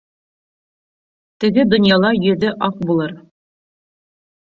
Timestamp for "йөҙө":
2.25-2.57